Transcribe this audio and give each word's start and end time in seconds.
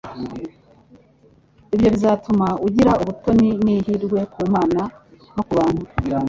Ibyo 1.75 1.89
bizatuma 1.95 2.47
ugira 2.65 2.91
ubutoni 3.01 3.49
n'ihirwe 3.63 4.19
ku 4.33 4.41
Mana 4.53 4.81
no 5.35 5.41
ku 5.47 5.51
bantu 5.59 5.83